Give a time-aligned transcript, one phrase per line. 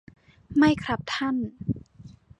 [0.57, 1.35] ไม่ครับท่าน